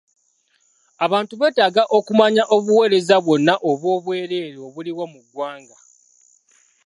Abantu 1.05 1.33
beetaaga 1.41 1.83
okumanya 1.97 2.43
obuweereza 2.55 3.15
bwonna 3.25 3.53
obw'obwereere 3.69 4.57
obuliwo 4.67 5.03
mu 5.13 5.19
ggwanga. 5.25 5.77